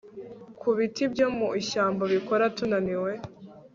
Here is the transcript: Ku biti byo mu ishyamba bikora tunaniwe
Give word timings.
Ku 0.61 0.69
biti 0.77 1.03
byo 1.13 1.27
mu 1.37 1.47
ishyamba 1.61 2.03
bikora 2.13 2.43
tunaniwe 2.57 3.11